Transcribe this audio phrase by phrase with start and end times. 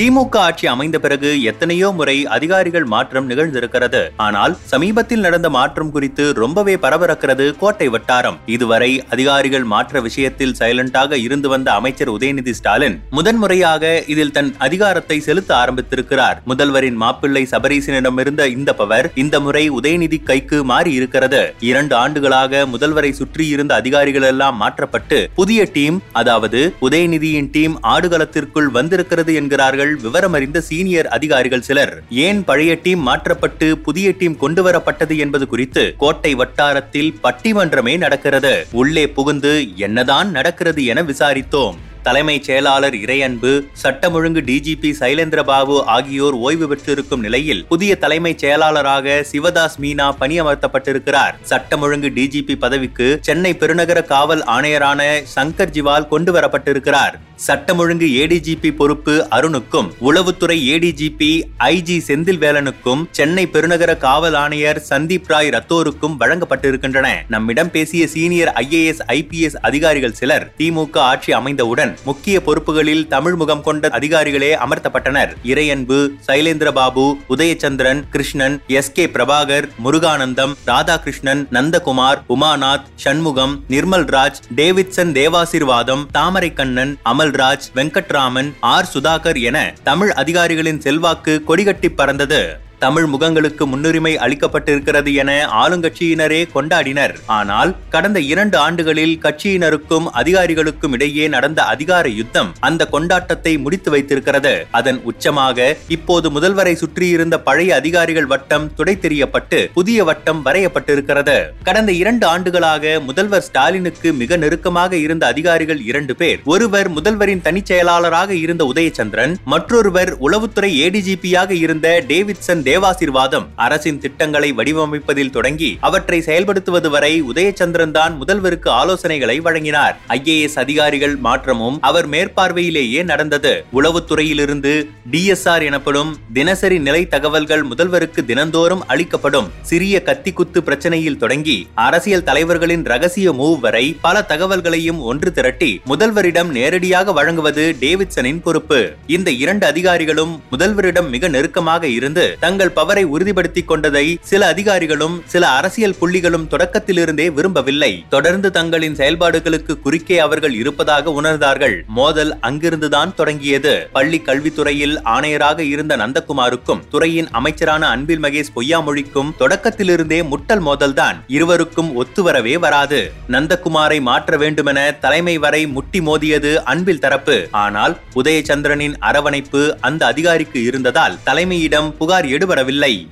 [0.00, 4.00] திமுக ஆட்சி அமைந்த பிறகு எத்தனையோ முறை அதிகாரிகள் மாற்றம் நிகழ்ந்திருக்கிறது.
[4.26, 8.38] ஆனால் சமீபத்தில் நடந்த மாற்றம் குறித்து ரொம்பவே பரபரக்கிறது கோட்டை வட்டாரம்.
[8.54, 15.52] இதுவரை அதிகாரிகள் மாற்ற விஷயத்தில் சைலண்டாக இருந்து வந்த அமைச்சர் உதயநிதி ஸ்டாலின் முதன்முறையாக இதில் தன் அதிகாரத்தை செலுத்த
[15.62, 16.40] ஆரம்பித்திருக்கிறார்.
[16.52, 21.42] முதல்வரின் மாப்பிள்ளை சபரீசனிடமிருந்த இந்த பவர் இந்த முறை உதயநிதி கைக்கு மாறி இருக்கிறது.
[21.70, 29.88] இரண்டு ஆண்டுகளாக முதல்வரை சுற்றியிருந்த அதிகாரிகள் எல்லாம் மாற்றப்பட்டு புதிய டீம் அதாவது உதயநிதியின் டீம் ஆடுகளத்திற்குள் வந்திருக்கிறது என்கிறார்கள்
[29.96, 36.34] விவரமறிந்த சீனியர் அதிகாரிகள் சிலர் ஏன் பழைய டீம் மாற்றப்பட்டு புதிய டீம் கொண்டு வரப்பட்டது என்பது குறித்து கோட்டை
[36.34, 38.66] வட்டாரத்தில் பட்டிமன்றமே நடக்கிறது.
[38.72, 41.76] உள்ளே புகுந்து என்னதான் நடக்கிறது என விசாரித்தோம்.
[42.02, 49.76] தலைமைச் செயலாளர் இறையன்பு சட்டம் ஒழுங்கு டிஜிபி சைலேந்திரபாபு ஆகியோர் ஓய்வு பெற்றிருக்கும் நிலையில் புதிய தலைமைச் செயலாளராக சிவதாஸ்
[49.80, 51.34] மீனா பணியமர்த்தப்பட்டிருக்கிறார்.
[51.42, 58.70] சட்டம் ஒழுங்கு டிஜிபி பதவிக்கு சென்னை பெருநகர காவல் ஆணையரான சங்கர் ஜிவால் கொண்டு வரப்பட்டிருக்கிறார் சட்டம் ஒழுங்கு ஏடிஜிபி
[58.76, 67.08] பொறுப்பு அருணுக்கும் உளவுத்துறை ஏடிஜிபி ஐஜி செந்தில்வேலனுக்கும் சென்னை பெருநகர காவல் ஆணையர் சந்தீப் ராய் ரத்தோருக்கும் வழங்கப்பட்டிருக்கின்றன.
[67.28, 73.88] நம்மிடம் பேசிய சீனியர் ஐஏஎஸ் ஐபிஎஸ் அதிகாரிகள் சிலர் திமுக ஆட்சி அமைந்தவுடன் முக்கிய பொறுப்புகளில் தமிழ் முகம் கொண்ட
[73.98, 75.32] அதிகாரிகளே அமர்த்தப்பட்டனர்.
[75.44, 86.06] Iraianbu Sylendra Babu Udhayachandran Krishnan S K Prabhakar Muruganandam Radhakrishnan Nandakumar Umanath Shanmugam Nirmalraj Davidson Devasirvatham
[86.18, 86.94] Thamaraikannan
[87.32, 88.88] Raj Venkatraman R.
[88.94, 92.68] Sudhakar என தமிழ் அதிகாரிகளின் செல்வாக்கு கொடிகட்டி பறந்தது.
[92.84, 95.30] தமிழ் முகங்களுக்கு முன்னுரிமை அளிக்கப்பட்டிருக்கிறது என
[95.62, 97.14] ஆளுங்கட்சியினரே கொண்டாடினர்.
[97.38, 104.54] ஆனால் கடந்த இரண்டு ஆண்டுகளில் கட்சியினருக்கும் அதிகாரிகளுக்கும் இடையே நடந்த அதிகார யுத்தம் அந்த கொண்டாட்டத்தை முடித்து வைத்திருக்கிறது.
[104.78, 111.36] அதன் உச்சமாக இப்போது முதல்வரை சுற்றியிருந்த பழைய அதிகாரிகள் வட்டம் துடை தெரியப்பட்டு புதிய வட்டம் வரையப்பட்டிருக்கிறது.
[111.68, 118.30] கடந்த இரண்டு ஆண்டுகளாக முதல்வர் ஸ்டாலினுக்கு மிக நெருக்கமாக இருந்த அதிகாரிகள் இரண்டு பேர் ஒருவர் முதல்வரின் தனிச் செயலாளராக
[118.44, 127.12] இருந்த உதயச்சந்திரன் மற்றொருவர் உளவுத்துறை ஏடிஜிபியாக இருந்த டேவிட்சன் தேவாசிர்வாதம் அரசின் திட்டங்களை வடிவமைப்பதில் தொடங்கி அவற்றை செயல்படுத்துவது வரை
[127.30, 129.94] உதயச்சந்திரன் தான் முதல்வருக்கு ஆலோசனைகளை வழங்கினார்.
[130.16, 133.52] ஐஏஎஸ் அதிகாரிகள் மாற்றமும் அவர் மேற்பார்வையிலேயே நடந்தது.
[133.78, 134.72] உளவுத்துறையிலிருந்து
[135.12, 139.48] டிஎஸ்ஆர் எனப்படும் தினசரி நிலை தகவல்கள் முதல்வருக்கு தினந்தோறும் அளிக்கப்படும்.
[139.70, 141.56] சிறிய கத்திக்குத்து பிரச்சனையில் தொடங்கி
[141.86, 148.80] அரசியல் தலைவர்களின் ரகசிய மூவ் வரை பல தகவல்களையும் ஒன்று திரட்டி முதல்வரிடம் நேரடியாக வழங்குவது டேவிட்சனின் பொறுப்பு.
[149.16, 155.94] இந்த இரண்டு அதிகாரிகளும் முதல்வரிடம் மிக நெருக்கமாக இருந்து தங்கள் பவரை உறுதிப்படுத்திக் கொண்டதை சில அதிகாரிகளும் சில அரசியல்
[156.00, 158.04] புள்ளிகளும் தொடக்கத்திலிருந்தே விரும்பவில்லை.
[158.08, 161.86] தொடர்ந்து தங்களின் செயல்பாடுகளுக்கு குறுக்கே அவர்கள் இருப்பதாக உணர்ந்தார்கள்.
[161.86, 163.88] மோதல் அங்கிருந்துதான் தொடங்கியது.
[163.92, 171.16] பள்ளி கல்வித்துறையில் ஆணையராக இருந்த நந்தகுமாருக்கும் துறையின் அமைச்சரான அன்பில் மகேஷ் பொய்யாமொழிக்கும் தொடக்கத்திலிருந்தே முட்டல் மோதல்தான்.
[171.26, 173.12] இருவருக்கும் ஒத்துவரவே வராது.
[173.28, 177.48] நந்தகுமாரை மாற்ற வேண்டுமென தலைமை வரை முட்டி மோதியது அன்பில் தரப்பு.
[177.50, 182.48] ஆனால் உதயச்சந்திரனின் அரவணைப்பு அந்த அதிகாரிக்கு இருந்ததால் தலைமையிடம் புகார் எடுபடவில்லை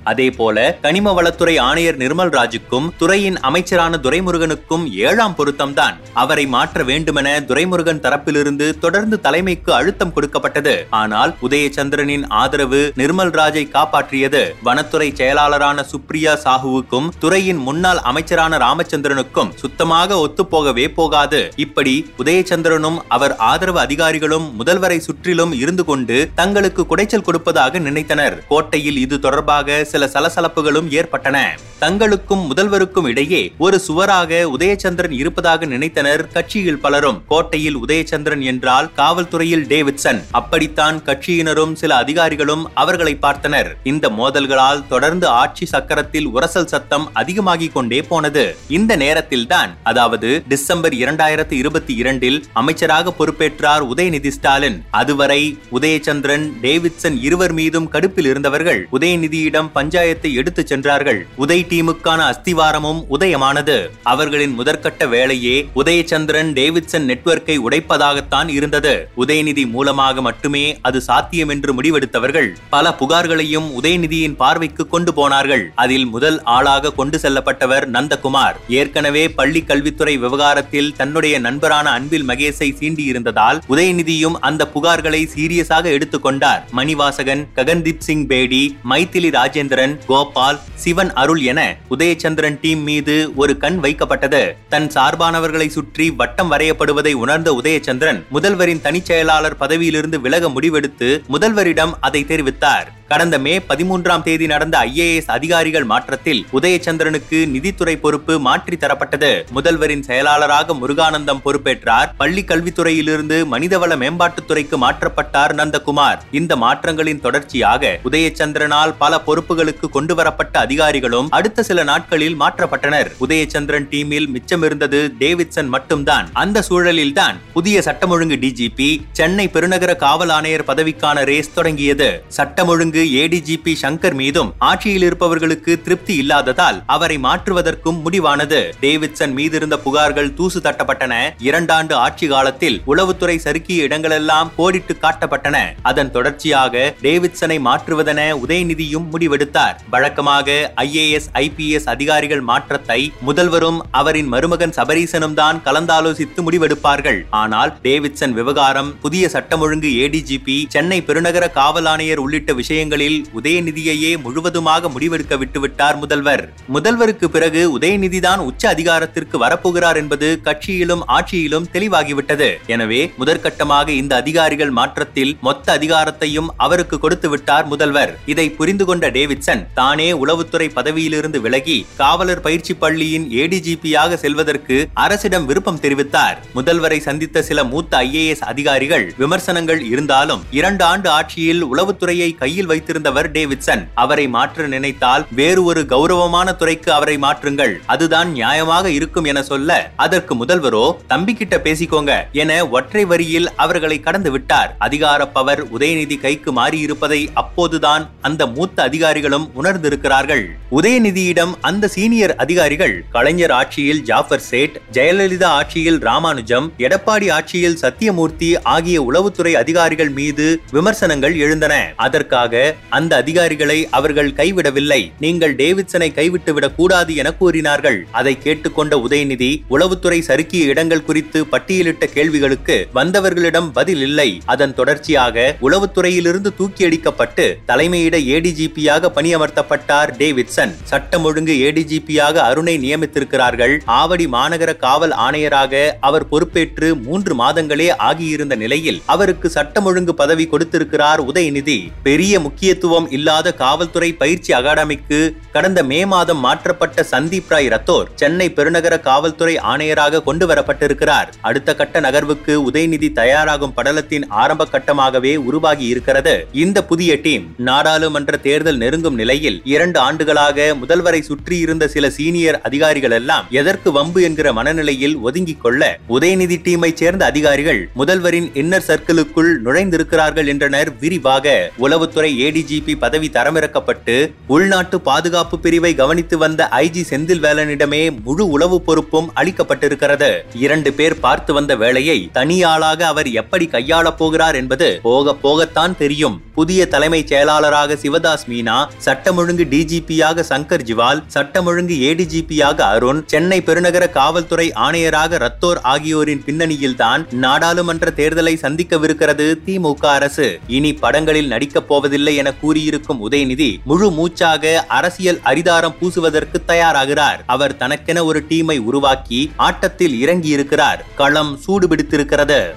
[0.04, 5.96] அதே போல கனிம வளத்துறை ஆணையர் நிர்மல் ராஜுக்கும் துறையின் அமைச்சரான துரைமுருகனுக்கும் ஏழாம் பொருத்தம்தான்.
[6.12, 10.86] அவரை மாற்ற வேண்டுமென துரைமுருகன் தரப்பிலிருந்து தொடர்ந்து தலைமைக்கு அழுத்தம் கொடுக்கப்பட்டது.
[10.90, 14.42] ஆனால் உதயச்சந்திரனின் ஆதரவு நிர்மல் ராஜை காப்பாற்றியது.
[14.62, 21.52] வனத்துறை செயலாளரான சுப்ரியா சாஹுவுக்கும் துறையின் முன்னாள் அமைச்சரான ராமச்சந்திரனுக்கும் சுத்தமாக ஒத்துப்போகவே போகாது.
[21.56, 28.36] இப்படி உதயச்சந்திரனும் அவர் ஆதரவு அதிகாரிகளும் முதல்வரை சுற்றிலும் இருந்து கொண்டு தங்களுக்கு குடைச்சல் கொடுப்பதாக நினைத்தனர்.
[28.48, 31.56] கோட்டையில் இது தொடர்பாக சில சலசலப்புகளும் ஏற்பட்டன.
[31.80, 37.22] தங்களுக்கும் முதல்வருக்கும் இடையே ஒரு சுவராக உதயச்சந்திரன் இருப்பதாக நினைத்தனர் கட்சியில் பலரும்.
[37.28, 40.24] கோட்டையில் உதயச்சந்திரன் என்றால் காவல்துறையில் டேவிட்சன்.
[40.30, 43.68] அப்படித்தான் கட்சியினரும் சில அதிகாரிகளும் அவர்களை பார்த்தனர்.
[43.82, 48.56] இந்த மோதல்களால் தொடர்ந்து ஆட்சி சக்கரத்தில் உரசல் சத்தம் அதிகமாகிக் கொண்டே போனது.
[48.68, 54.84] இந்த நேரத்தில் தான் அதாவது டிசம்பர் இரண்டாயிரத்தி இருபத்தி இரண்டில் அமைச்சராக பொறுப்பேற்றார் உதயநிதி ஸ்டாலின்.
[54.90, 61.26] அதுவரை உதயச்சந்திரன் டேவிட்சன் இருவர் மீதும் கடுப்பில் இருந்தவர்கள் உதய உதயநிதியிடம் பஞ்சாயத்தை எடுத்துச் சென்றார்கள்.
[61.36, 63.76] உதய் டீமுக்கான அஸ்திவாரமும் உதயமானது.
[64.02, 68.92] அவர்களின் முதற்கட்ட வேலையே உதயச்சந்திரன் டேவிட்சன் நெட்வொர்க்கை உடைப்பதாகத்தான் இருந்தது.
[69.16, 75.64] உதயநிதி மூலமாக மட்டுமே அது சாத்தியம் என்று முடிவெடுத்தவர்கள் பல புகார்களையும் உதயநிதியின் பார்வைக்கு கொண்டு போனார்கள்.
[75.74, 78.58] அதில் முதல் ஆளாக கொண்டு செல்லப்பட்டவர் நந்தகுமார்.
[78.68, 87.44] ஏற்கனவே பள்ளி கல்வித்துறை விவகாரத்தில் தன்னுடைய நண்பரான அன்பில் மகேஷை சீண்டியிருந்ததால் உதயநிதியும் அந்த புகார்களை சீரியஸாக எடுத்துக்கொண்டார் மணிவாசகன்
[87.58, 88.62] ககன்தீப் சிங் பேடி
[88.98, 94.52] மைதிலி ராஜேந்திரன் கோபால் சிவன் அருள் என உதயச்சந்திரன் டீம் மீது ஒரு கண் வைக்கப்பட்டது.
[94.68, 102.24] தன் சார்பானவர்களை சுற்றி வட்டம் வரையப்படுவதை உணர்ந்த உதயச்சந்திரன் முதல்வரின் தனிச் செயலாளர் பதவியிலிருந்து விலக முடிவெடுத்து முதல்வரிடம் அதை
[102.24, 102.88] தெரிவித்தார்.
[103.12, 109.30] கடந்த மே பதிமூன்றாம் தேதி நடந்த ஐஏஎஸ் அதிகாரிகள் மாற்றத்தில் உதயச்சந்திரனுக்கு நிதித்துறை பொறுப்பு மாற்றி தரப்பட்டது.
[109.54, 112.08] முதல்வரின் செயலாளராக முருகானந்தம் பொறுப்பேற்றார்.
[112.16, 116.18] பள்ளி கல்வித்துறையிலிருந்து மனிதவள மேம்பாட்டுத்துறைக்கு மாற்றப்பட்டார் நந்தகுமார்.
[116.30, 123.10] இந்த மாற்றங்களின் தொடர்ச்சியாக உதயச்சந்திரனால் பல பொறுப்புகளுக்கு கொண்டு வரப்பட்ட அதிகாரிகளும் அடுத்த சில நாட்களில் மாற்றப்பட்டனர்.
[123.20, 126.28] உதயச்சந்திரன் டீமில் மிச்சமிருந்தது டேவிட்சன் மட்டும்தான்.
[126.32, 132.24] அந்த சூழலில்தான் புதிய சட்டம் ஒழுங்கு டிஜிபி சென்னை பெருநகர காவல் ஆணையர் பதவிக்கான ரேஸ் தொடங்கியது.
[132.28, 138.58] சட்டம் ஒழுங்கு பிறகு ஏடிஜிபி சங்கர் மீதும் ஆட்சியில் இருப்பவர்களுக்கு திருப்தி இல்லாததால் அவரை மாற்றுவதற்கும் முடிவானது.
[138.84, 141.14] டேவிட்சன் மீதிருந்த புகார்கள் தூசு தட்டப்பட்டன.
[141.48, 145.58] இரண்டாண்டு ஆட்சி காலத்தில் உளவுத்துறை சறுக்கிய இடங்களெல்லாம் கோடிட்டு காட்டப்பட்டன.
[145.90, 149.76] அதன் தொடர்ச்சியாக டேவிட்சனை மாற்றுவதென உதயநிதியும் முடிவெடுத்தார்.
[149.94, 153.00] வழக்கமாக ஐஏஎஸ் ஐபிஎஸ் அதிகாரிகள் மாற்றத்தை
[153.30, 157.22] முதல்வரும் அவரின் மருமகன் சபரீசனும் தான் கலந்தாலோசித்து முடிவெடுப்பார்கள்.
[157.42, 164.10] ஆனால் டேவிட்சன் விவகாரம் புதிய சட்டம் ஒழுங்கு ஏடிஜிபி சென்னை பெருநகர காவல் ஆணையர் உள்ளிட்ட விஷயங்கள் விஷயங்களில் உதயநிதியையே
[164.24, 166.42] முழுவதுமாக முடிவெடுக்க விட்டுவிட்டார் முதல்வர்.
[166.74, 172.48] முதல்வருக்கு பிறகு உதயநிதிதான் உச்ச அதிகாரத்திற்கு வரப்போகிறார் என்பது கட்சியிலும் ஆட்சியிலும் தெளிவாகிவிட்டது.
[172.74, 178.12] எனவே முதற்கட்டமாக இந்த அதிகாரிகள் மாற்றத்தில் மொத்த அதிகாரத்தையும் அவருக்கு கொடுத்து விட்டார் முதல்வர்.
[178.34, 185.82] இதை புரிந்து கொண்ட டேவிட்சன் தானே உளவுத்துறை பதவியிலிருந்து விலகி காவலர் பயிற்சி பள்ளியின் ஏடிஜிபியாக செல்வதற்கு அரசிடம் விருப்பம்
[185.84, 186.38] தெரிவித்தார்.
[186.58, 193.30] முதல்வரை சந்தித்த சில மூத்த ஐஏஎஸ் அதிகாரிகள் விமர்சனங்கள் இருந்தாலும் இரண்டு ஆண்டு ஆட்சியில் உளவுத்துறையை கையில் வை வைத்திருந்தவர்
[193.36, 193.84] டேவிட்சன்.
[193.94, 197.74] அவரை மாற்ற நினைத்தால் வேறு ஒரு கௌரவமான துறைக்கு அவரை மாற்றுங்கள்.
[197.86, 204.30] அதுதான் நியாயமாக இருக்கும் என சொல்ல அதற்கு முதல்வரோ தம்பி கிட்ட பேசிக்கோங்க என ஒற்றை வரியில் அவர்களை கடந்து
[204.30, 204.74] விட்டார்.
[204.78, 210.44] அதிகார பவர் உதயநிதி கைக்கு மாறியிருப்பதை அப்போதுதான் அந்த மூத்த அதிகாரிகளும் உணர்ந்திருக்கிறார்கள்.
[210.78, 219.02] உதயநிதியிடம் அந்த சீனியர் அதிகாரிகள் கலைஞர் ஆட்சியில் ஜாஃபர் சேட் ஜெயலலிதா ஆட்சியில் ராமானுஜம் எடப்பாடி ஆட்சியில் சத்தியமூர்த்தி ஆகிய
[219.10, 221.74] உளவுத்துறை அதிகாரிகள் மீது விமர்சனங்கள் எழுந்தன.
[221.96, 225.12] அதற்காக அந்த அதிகாரிகளை அவர்கள் கைவிடவில்லை.
[225.20, 228.06] நீங்கள் டேவிட்சனை கைவிட்டு விடக் கூடாது என கூறினார்கள்.
[228.10, 234.40] அதை கேட்டுக்கொண்ட உதயநிதி உளவுத்துறை சறுக்கிய இடங்கள் குறித்து பட்டியலிட்ட கேள்விகளுக்கு வந்தவர்களிடம் பதில் இல்லை.
[234.44, 240.74] அதன் தொடர்ச்சியாக உளவுத்துறையிலிருந்து தூக்கியடிக்கப்பட்டு தலைமையிட ஏடிஜிபியாக பணியமர்த்தப்பட்டார் டேவிட்சன்.
[240.82, 243.78] சட்டம் ஒழுங்கு ஏடிஜிபியாக அருணை நியமித்திருக்கிறார்கள்.
[243.84, 251.32] ஆவடி மாநகர காவல் ஆணையராக அவர் பொறுப்பேற்று மூன்று மாதங்களே ஆகியிருந்த நிலையில் அவருக்கு சட்டம் ஒழுங்கு பதவி கொடுத்திருக்கிறார்
[251.32, 251.88] உதயநிதி.
[252.02, 255.18] பெரிய முக்கியத்துவம் இல்லாத காவல்துறை பயிற்சி அகாடமிக்கு
[255.52, 261.28] கடந்த மே மாதம் மாற்றப்பட்ட சந்தீப் ராய் ரத்தோர் சென்னை பெருநகர காவல்துறை ஆணையராக கொண்டு வரப்பட்டிருக்கிறார்.
[261.48, 266.34] அடுத்த கட்ட நகர்வுக்கு உதயநிதி தயாராகும் படலத்தின் ஆரம்ப கட்டமாகவே உருவாகி இருக்கிறது.
[266.64, 273.46] இந்த புதிய டீம் நாடாளுமன்ற தேர்தல் நெருங்கும் நிலையில் இரண்டு ஆண்டுகளாக முதல்வரை சுற்றியிருந்த சில சீனியர் அதிகாரிகள் எல்லாம்
[273.60, 280.92] எதற்கு வம்பு என்கிற மனநிலையில் ஒதுங்கிக் கொள்ள உதயநிதி டீமை சேர்ந்த அதிகாரிகள் முதல்வரின் இன்னர் சர்க்கிளுக்குள் நுழைந்திருக்கிறார்கள் என்றனர்.
[281.00, 284.16] விரிவாக உளவுத்துறை ஏடிஜிபி பதவி தரமிறக்கப்பட்டு
[284.46, 290.30] உள்நாட்டு பாதுகாப்பு பிரிவை கவனித்து வந்த ஐஜி செந்தில் வேலனிடமே முழு உளவு பொறுப்பும் அளிக்கப்பட்டிருக்கிறது.
[290.66, 296.36] இரண்டு பேர் பார்த்து வந்த வேலையை தனியாளாக அவர் எப்படி கையாளப் போகிறார் என்பது போக போகத்தான் தெரியும்.
[296.54, 303.58] புதிய தலைமைச் செயலாளராக சிவதாஸ் மீனா சட்டம் ஒழுங்கு டிஜிபியாக சங்கர் ஜிவால் சட்டம் ஒழுங்கு ஏடிஜிபியாக அருண் சென்னை
[303.60, 310.48] பெருநகர காவல்துறை ஆணையராக ரத்தோர் ஆகியோரின் பின்னணியில் தான் நாடாளுமன்ற தேர்தலை சந்திக்கவிருக்கிறது திமுக அரசு.
[310.76, 312.27] இனி படங்களில் நடிக்கப் போவதில்லை.
[312.36, 317.38] என கூறியிருக்கும் உதயநிதி முழு மூச்சாக அரசியல் அரிதாரம் பூசுவதற்கு தயாராகிறார்.
[317.46, 320.98] அவர் தனக்கென ஒரு டீமை உருவாக்கி ஆட்டத்தில் இறங்கியிருக்கிறார்.
[321.16, 322.74] களம் சூடுபிடித்திருக்கிறது.